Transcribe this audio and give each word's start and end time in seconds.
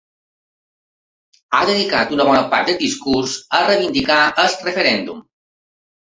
Ha 1.57 1.59
dedicat 1.71 2.13
una 2.15 2.25
bona 2.31 2.41
part 2.55 2.71
del 2.73 2.81
discurs 2.81 3.37
a 3.59 3.61
reivindicar 3.67 4.19
el 4.47 4.59
referèndum. 4.71 5.23